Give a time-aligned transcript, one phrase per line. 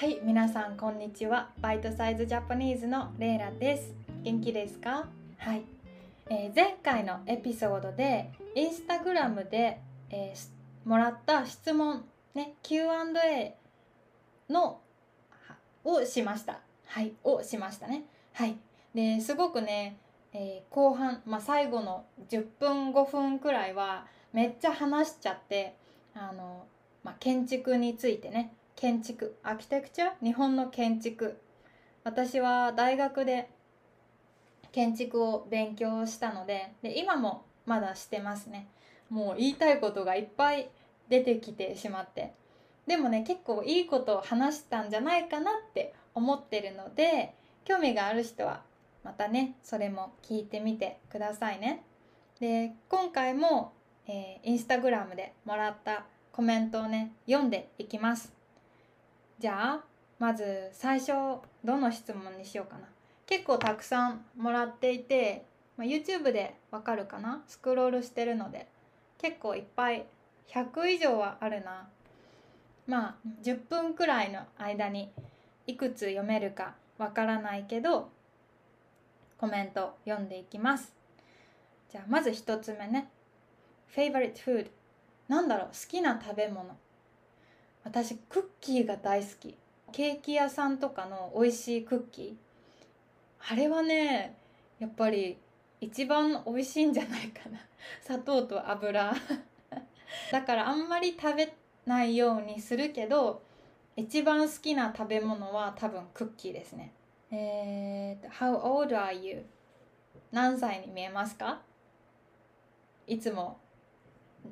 [0.00, 1.50] はい皆さんこんにちは。
[1.60, 3.92] バイトサイズジャパニーズのレイラです。
[4.22, 5.08] 元気ですか？
[5.38, 5.62] はい、
[6.30, 9.80] えー、前回のエピソードでインスタグラムで、
[10.10, 12.04] えー、もらった質問
[12.36, 13.56] ね Q&A
[14.48, 14.78] の
[15.82, 16.60] をしました。
[16.86, 18.04] はいをしましたね。
[18.34, 18.56] はい。
[18.94, 19.96] ですごくね、
[20.32, 25.74] えー、後半、まあ、最後の10分5分くらいはめっちゃ話しちゃって
[26.14, 26.66] あの、
[27.02, 28.54] まあ、建築についてね。
[28.80, 31.36] 建築アーキテクチャ日本の建築。
[32.04, 33.50] 私は大学で
[34.70, 38.68] 建築を勉強したのでで今もまだしてますね。
[39.10, 40.68] もう言いたいことがいっぱい
[41.08, 42.34] 出てきてしまって。
[42.86, 47.34] でもね結構いいことを話したんじゃないかなって思ってるので
[47.64, 48.62] 興味がある人は
[49.02, 51.82] またねそれも聞いてみてくださいね。
[52.38, 53.72] で今回も、
[54.06, 58.37] えー、インスタグラムでもらったコメントをね読んでいきます。
[59.38, 59.84] じゃあ
[60.18, 61.12] まず最初
[61.64, 62.88] どの質問にしようかな。
[63.26, 65.44] 結構たくさんもらっていて、
[65.76, 67.42] まあ、YouTube でわかるかな？
[67.46, 68.66] スクロールしてるので。
[69.18, 70.06] 結構いっぱい
[70.48, 71.88] 100以上はあるな。
[72.86, 75.12] まあ10分くらいの間に
[75.66, 78.10] いくつ読めるかわからないけど
[79.36, 80.92] コメント読んでいきます。
[81.92, 83.08] じゃあまず1つ目ね。
[83.94, 84.70] Favorite food
[85.28, 85.66] なんだろう？
[85.68, 86.76] 好きな食べ物。
[87.88, 89.56] 私クッキーが大好き。
[89.92, 92.34] ケーキ屋さんとかの美味しいクッキー。
[93.50, 94.36] あれはね
[94.78, 95.38] やっぱり
[95.80, 97.58] 一番美味しいんじゃないかな。
[98.04, 99.14] 砂糖と油。
[100.30, 101.54] だからあんまり食べ
[101.86, 103.40] ないようにするけど
[103.96, 106.92] 一番好きな食べ物は多分クッキーですね。
[107.30, 109.46] えー、How old are you?
[110.30, 111.62] 何歳に見えますか？
[113.06, 113.56] いつも。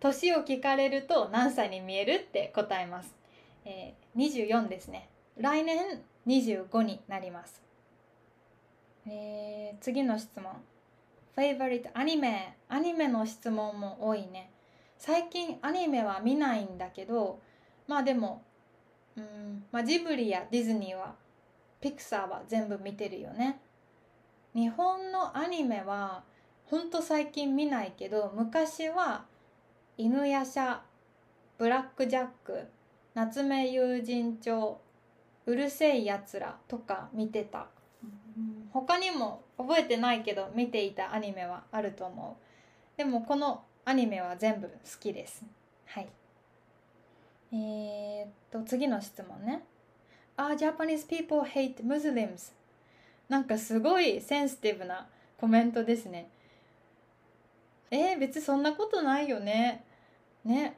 [0.00, 3.17] 年を聞かれると何歳に見えるって答えます。
[3.68, 5.10] えー、24ですね。
[5.36, 7.62] 来年25になります、
[9.06, 10.46] えー、次の質問。
[11.36, 14.50] Favorite アニメアニメの質問も多いね。
[14.96, 17.40] 最近アニメは見ないんだけど
[17.86, 18.42] まあでも
[19.16, 21.14] うん、まあ、ジブリやディズニーは
[21.80, 23.60] ピクサーは全部見てるよね。
[24.54, 26.24] 日本のアニメは
[26.66, 29.26] ほんと最近見ないけど昔は
[29.98, 30.78] 犬夜叉
[31.58, 32.66] ブラック・ジャック
[33.18, 34.78] 夏目友人帳
[35.44, 37.66] うるせえやつらとか見てた、
[38.72, 42.96] 他にも覚えてないけど見ていたアニメはあると思う。
[42.96, 45.44] でもこのアニメは全部好きです。
[45.86, 46.08] はい。
[47.50, 49.64] えー、っと次の質問ね。
[50.36, 52.52] あ、Japanese people hate Muslims
[53.28, 55.08] なんかすごいセンシティブな
[55.38, 56.30] コメントですね。
[57.90, 59.82] えー、別にそんなことないよね。
[60.44, 60.76] ね。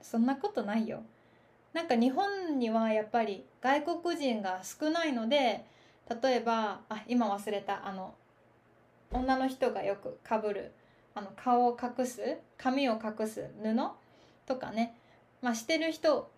[0.00, 1.02] そんなことないよ
[1.76, 5.66] なんか日本にはやっぱり外国人が少ないので
[6.22, 8.14] 例えばあ今忘れたあの
[9.12, 10.72] 女の人がよくかぶる
[11.14, 13.76] あの顔を隠す髪を隠す布
[14.46, 14.96] とかね、
[15.42, 16.30] まあ、してる人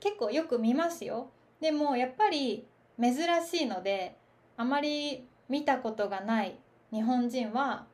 [0.00, 1.30] 結構よく見ますよ。
[1.62, 2.66] でもやっぱり
[3.00, 3.14] 珍
[3.48, 4.18] しいので
[4.58, 6.58] あまり見たことがない
[6.92, 7.86] 日本人は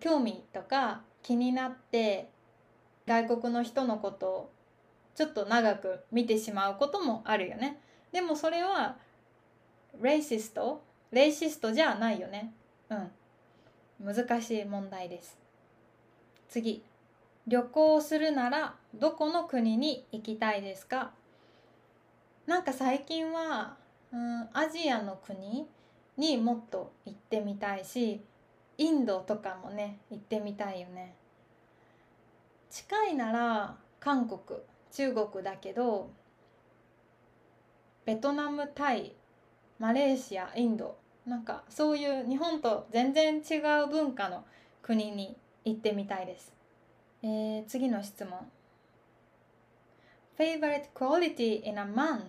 [0.00, 2.30] 興味とか気になって
[3.06, 4.55] 外国の人のことを
[5.16, 7.80] ちょっと長く見てしまうこともあるよね。
[8.12, 8.96] でもそれは
[10.00, 12.52] レイシストレイシストじゃないよね。
[12.90, 14.14] うん。
[14.14, 15.38] 難しい問題です。
[16.48, 16.84] 次。
[17.46, 21.12] 旅行するならどこの国に行きたいですか？
[22.46, 23.76] なんか最近は、
[24.12, 25.66] うん、アジアの国
[26.16, 28.20] にもっと行ってみたいし
[28.78, 31.14] インドとかもね行ってみたいよね。
[32.68, 34.40] 近いなら韓国。
[34.96, 36.10] 中国だけど
[38.06, 39.12] ベトナムタイ
[39.78, 40.96] マレーシアインド
[41.26, 44.44] なんかそういう日本と全然違う文化の
[44.80, 45.36] 国に
[45.66, 46.50] 行ってみたいです、
[47.22, 48.38] えー、次の質問。
[50.38, 52.22] Favorite quality in a man?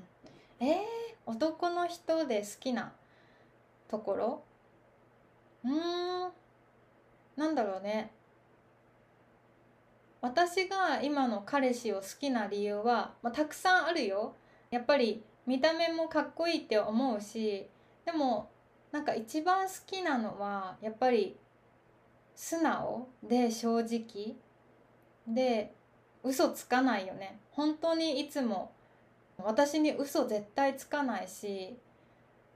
[0.60, 0.78] えー、
[1.26, 2.92] 男の人で好きな
[3.88, 4.44] ところ？
[5.64, 6.32] うーん
[7.38, 8.12] なんだろうね。
[10.22, 14.36] 私が今の彼氏を好きな理由は、まあ、たくさんあるよ。
[14.72, 17.70] やっぱり見た目もかっこいいって思うし
[18.06, 18.50] でも
[18.92, 21.38] なんか一番好きなのはやっぱり
[22.36, 24.36] 素直で正直。
[25.28, 25.74] で
[26.24, 27.40] 嘘つかないよね。
[27.52, 28.72] 本当にいつも
[29.38, 31.78] 私に嘘絶対つかないし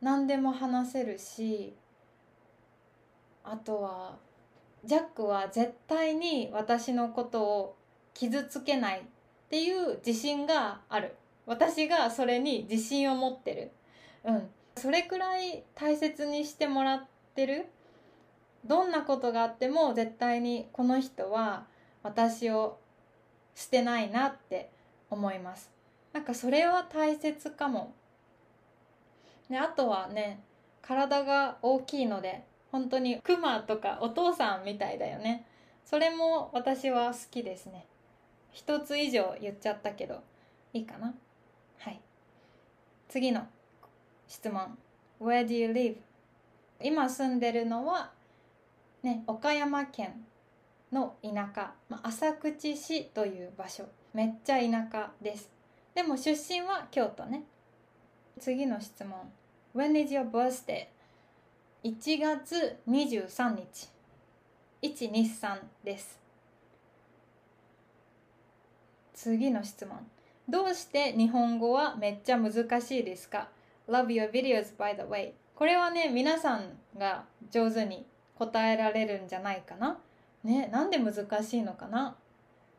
[0.02, 1.76] 何でも話せるし
[3.44, 4.18] あとは
[4.84, 7.78] ジャックは絶対に私のことを
[8.14, 9.04] 傷つけないっ
[9.50, 11.16] ていう自信がある。
[11.46, 13.72] 私がそれに自信を持ってる。
[14.24, 14.50] うん。
[14.76, 17.06] それくらい大切にしてもらっ
[17.36, 17.68] てる。
[18.66, 21.66] どんなことがあっても絶対にこの人は
[22.04, 22.80] 私を
[23.56, 24.72] 捨てないなって
[25.10, 25.72] 思います。
[26.14, 27.94] なんかそれは大切かも。
[29.50, 30.42] であとはね
[30.82, 35.46] 体が大きいので本当にクマとかお父さんみたいだよね。
[35.86, 37.86] それも私は好きですね。
[38.52, 40.22] 一つ以上言っちゃったけど
[40.74, 41.14] いいかな？
[41.80, 42.00] はい。
[43.10, 43.48] 次の
[44.28, 44.78] 質問。
[45.20, 45.98] Where do you live?
[46.82, 48.12] 今住んでるのは
[49.04, 50.26] ね岡山県
[50.92, 53.86] の田舎、まあ、浅口市という場所。
[54.14, 55.50] めっちゃ田舎です。
[55.94, 57.44] でも出身は京都ね。
[58.40, 59.14] 次の質問。
[59.76, 60.88] When is your birthday?
[61.84, 63.90] 1月23日。
[64.84, 66.20] 123です。
[69.16, 69.98] 次の質問。
[70.48, 73.50] どうして日本語はめっちゃ難しいですか
[73.90, 78.06] ？Love your videos by the way これはね皆さんが上手に
[78.36, 79.98] 答えられるんじゃないかな。
[80.44, 82.16] ねなんで難しいのかな？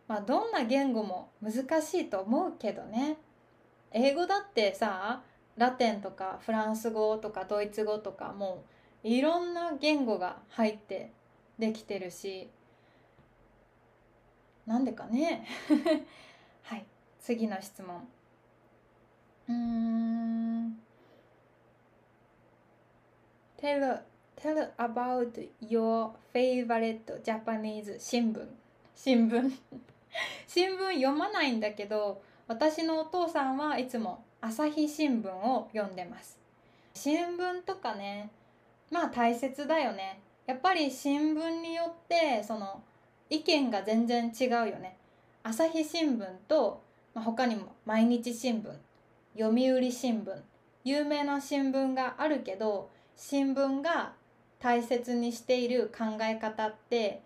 [0.07, 3.17] まあどんな言語も難しいと思うけどね。
[3.91, 5.23] 英語だってさ
[5.57, 8.73] ラテンとかフランス語とかドイツ語とかもう
[9.03, 11.13] いろんな言語が入って
[11.59, 12.49] できてるし
[14.67, 15.47] なんでかね？
[16.63, 16.85] はい
[17.21, 18.09] 次の質問。
[19.49, 20.79] うーん。
[23.59, 24.01] Tell,
[24.37, 28.47] tell about your favorite Japanese 新聞。
[28.95, 29.53] 新聞？
[30.47, 36.39] 新聞読まないんだけど私のお父さんはいつも朝日新聞を読んでます。
[36.95, 38.31] 新聞とかね
[38.93, 42.83] まあ大切だよねやっぱり新聞によってその
[43.31, 44.99] 意見が全然違うよね
[45.43, 46.83] 朝日新聞と、
[47.15, 48.71] まあ、他にも毎日新聞
[49.37, 50.31] 読売新聞
[50.85, 54.13] 有名な新聞があるけど新聞が
[54.61, 57.23] 大切にしている考え方って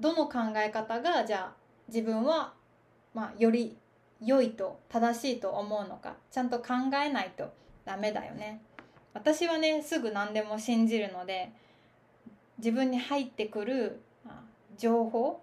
[0.00, 1.52] どの考え方がじゃあ
[1.88, 2.54] 自分は、
[3.12, 3.76] まあ、より
[4.24, 6.74] 良いと正しいと思うのかちゃんと考
[7.04, 7.52] えないと
[7.84, 8.62] ダメだよね。
[9.14, 11.50] 私はねすぐ何でも信じるので
[12.58, 14.00] 自分に入ってくる
[14.78, 15.40] 情報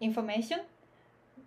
[0.00, 0.62] インフォメーション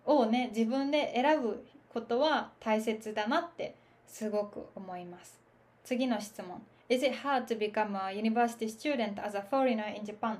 [0.06, 3.76] をね自分で選ぶことは大切だなって
[4.08, 5.40] すごく思います
[5.84, 10.38] 次の質問 Is it hard to become a university student as a foreigner in Japan?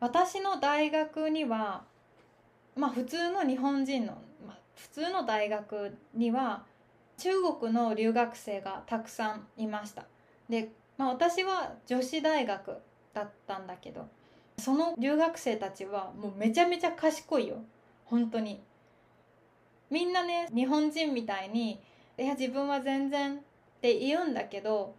[0.00, 1.84] 私の大学には
[2.76, 6.64] まあ普通の日本人の、まあ、普通の大学には
[7.18, 7.30] 中
[7.60, 10.06] 国の留学生がたくさんいました。
[10.48, 12.76] で、まあ、私は女子大学
[13.12, 14.08] だったんだけど
[14.58, 17.56] その留学生たちはもうめちゃめちゃ賢いよ。
[18.04, 18.62] 本当に。
[19.90, 21.80] みんなね日本人みたいに
[22.18, 23.40] 「いや自分は全然」っ
[23.80, 24.94] て言うんだけど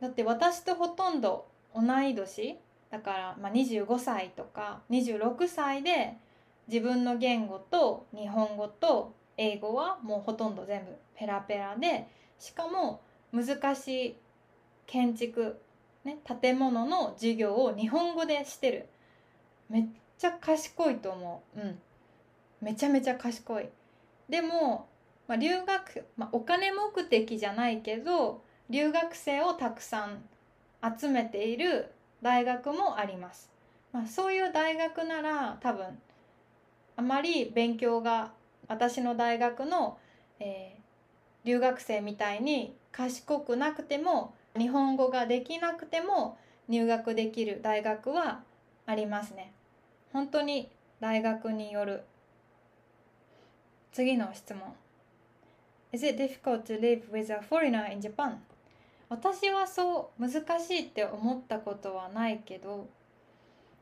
[0.00, 2.58] だって私とほとんど同い年
[2.90, 6.16] だから、まあ、25歳とか26歳で
[6.68, 12.06] 自分の言語と日本語と英語はもうほとんど全部ペラペラで
[12.38, 13.00] しかも
[13.32, 14.16] 難しい
[14.86, 15.58] 建築
[16.04, 18.88] ね、建物の授業を日本語でしてる。
[19.68, 19.84] めっ
[20.16, 21.60] ちゃ賢いと思う。
[21.60, 21.78] うん。
[22.60, 23.68] めちゃめちゃ賢い。
[24.28, 24.88] でも、
[25.28, 30.24] まあ、留学、まあ、お金目的じゃないけど留学生をたくさん
[30.98, 31.92] 集めている
[32.22, 33.50] 大学もあります、
[33.92, 35.98] まあ、そういう大学なら多分
[36.96, 38.32] あまり勉強が
[38.68, 39.98] 私の大学の、
[40.40, 48.42] えー、留学生みたいに賢くなくても日本語ができなくても入学できる大学は
[48.86, 49.52] ありますね。
[50.12, 50.70] 本当に
[51.00, 52.02] 大学による。
[53.92, 54.74] 次の質問。
[55.92, 58.36] Is it difficult to live with a foreigner in Japan?
[59.08, 62.88] 私はそう難しいって思ったことはないけど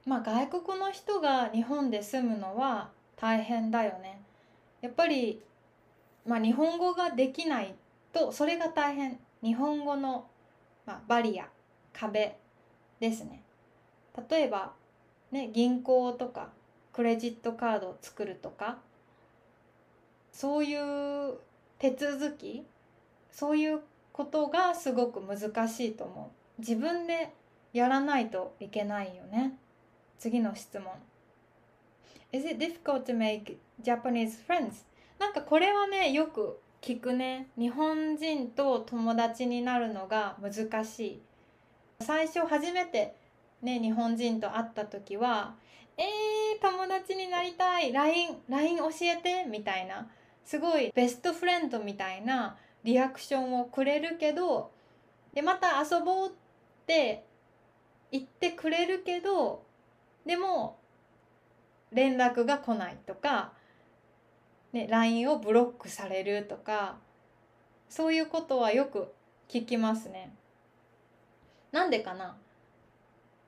[0.04, 4.20] まあ外国の人が日本で住むのは大変だよね。
[4.80, 5.42] やっぱり
[6.26, 7.74] まあ日本語ができない
[8.12, 9.18] とそれが大変。
[9.42, 10.28] 日本語の
[10.86, 11.48] まあ、バリア
[11.92, 12.38] 壁
[13.00, 13.42] ですね。
[14.30, 14.72] 例えば、
[15.30, 16.50] ね、銀行とか
[16.92, 18.78] クレジットカードを作るとか
[20.32, 21.34] そういう
[21.78, 22.64] 手続き
[23.30, 23.80] そういう
[24.12, 26.60] ことがすごく難しいと思う。
[26.60, 27.34] 自分で
[27.74, 29.58] やらないといけないよね。
[30.18, 30.86] 次の質問。
[32.32, 34.84] Is it difficult to make Japanese friends?
[35.18, 37.48] なんかこれはねよく聞くね。
[37.58, 41.22] 日本人と友達になるのが難しい。
[42.00, 43.14] 最初初めて
[43.62, 45.54] ね日本人と会った時は
[45.96, 47.92] 「えー、友達になりたい。
[47.92, 50.08] LINE, LINE 教えて」みたいな。
[50.46, 54.70] すごいベストフレンドみたいなリアクションをくれるけど
[55.34, 56.32] でまた遊ぼうっ
[56.86, 57.24] て
[58.12, 59.64] 言ってくれるけど
[60.24, 60.75] でも
[61.92, 63.52] 連絡が来ないとか、
[64.72, 66.96] ね、LINE をブロックされるとか
[67.88, 69.12] そういうことはよく
[69.48, 70.34] 聞きますね。
[71.72, 72.36] なんでかな？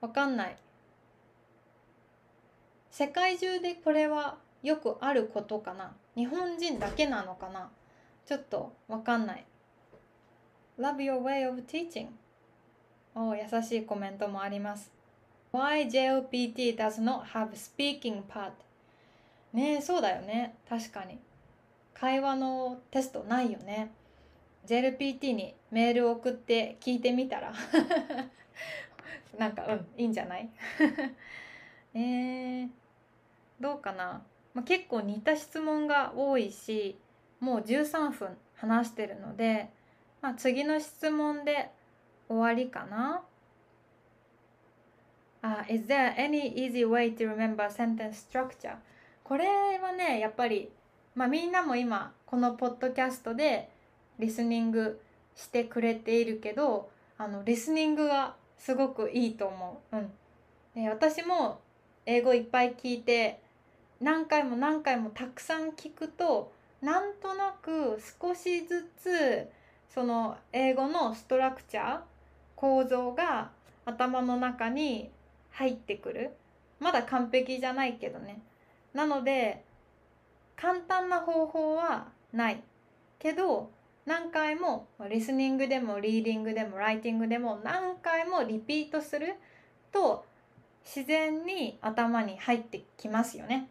[0.01, 0.57] わかんない。
[2.89, 5.93] 世界中でこれはよくあることかな？
[6.15, 7.69] 日本人だけなのかな？
[8.25, 9.45] ちょっとわかんない。
[10.79, 12.07] Love your way of teaching.
[13.13, 14.91] お優しいコメントもあります。
[15.51, 18.51] Why JLPT does not have speaking part?
[19.53, 20.55] ねえ、そうだよね。
[20.69, 21.19] 確かに。
[21.93, 23.91] 会話のテストないよね。
[24.67, 27.53] JLPT にメールを送って聞いてみたら
[29.39, 30.49] なんかうんいいんじゃない？
[31.95, 32.69] えー、
[33.59, 34.21] どうかな、
[34.53, 36.99] まあ、結構似た質問が多いし
[37.39, 39.69] もう13分話してるので、
[40.21, 41.71] まあ、次の質問で
[42.27, 43.23] 終わりかな、
[45.43, 48.75] uh, Is there any easy way to remember sentence structure?
[49.23, 49.45] これ
[49.79, 50.69] はねやっぱり、
[51.15, 53.69] まあ、みんなも今このポッドキャストで
[54.17, 54.99] リスニング
[55.35, 59.97] してくれているけどあのリスニングがすごくいいと思う。
[59.97, 60.11] うん、
[60.75, 61.59] で私も
[62.05, 63.39] 英語いっぱい聞いて
[64.01, 69.47] 何回も何回もたくさん聞くとなんとなく少しずつ
[69.93, 71.99] その英語のストラクチャー
[72.55, 73.51] 構造が
[73.85, 75.09] 頭の中に
[75.51, 76.31] 入ってくる？
[76.79, 78.41] まだ完璧じゃないけどね。
[78.93, 79.63] なので
[80.55, 82.63] 簡単な方法はない。
[83.19, 83.71] けど
[84.05, 89.35] 何回もリスニングでもリーディングでもライティングでも何回もリピートする
[89.91, 90.25] と
[90.83, 93.69] 自然に頭に入ってきますよね。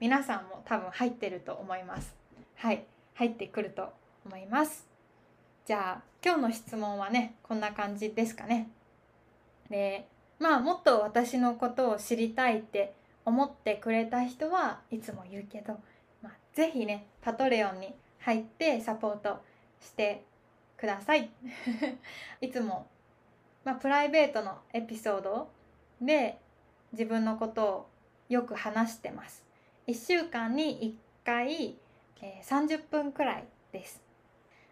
[0.00, 2.14] 皆さんも多分入ってると思います。
[2.56, 2.84] はい。
[3.14, 3.88] 入ってくると
[4.24, 4.86] 思います。
[5.66, 8.70] じゃあ今日の質問はねこんな感じですかね。
[9.68, 10.06] で
[10.38, 15.78] まあもっと私のことを知りたいって思ってくれた人はいつも言うけど、
[16.22, 19.42] まあ、是非ねパトレオンに入ってサポート
[19.80, 20.24] して
[20.76, 21.30] ください。
[22.40, 22.86] いつも、
[23.64, 25.50] まあ、プライベートのエピソード
[26.00, 26.38] で
[26.92, 27.88] 自分のことを
[28.28, 29.44] よく話してます。
[29.86, 31.76] 1週間に1回、
[32.22, 34.02] えー、30分くらいです。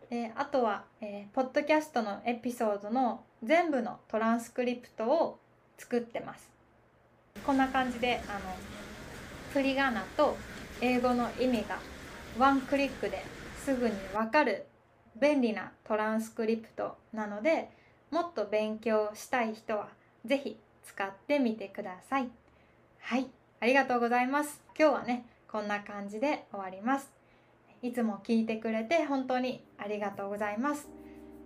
[0.09, 5.41] であとは、えー、ポッドキャストのエピソードの全部のトランスクリプトを
[5.79, 6.51] 作ってます。
[7.45, 8.41] こんな感じであの
[9.53, 10.37] 振り仮名と
[10.81, 11.79] 英語の意味が
[12.39, 13.23] ワンクリックで
[13.65, 14.67] すぐにわかる
[15.21, 17.71] 便利なトランスクリプトなので
[18.11, 19.89] もっと勉強したい人は
[20.25, 22.29] 是非使ってみてください。
[23.01, 23.29] はい。
[23.61, 24.61] ありがとうございます。
[24.79, 27.11] 今日はねこんな感じで終わります。
[27.83, 30.89] いつも聞いてくれて本当にありがとうございます。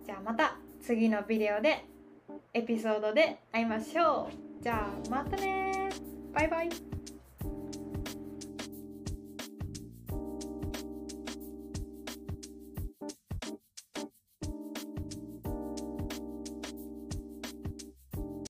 [0.05, 1.85] じゃあまた次のビデオで
[2.53, 4.63] エピソードで会いましょう。
[4.63, 5.89] じゃあまたね
[6.33, 6.90] バイバイ。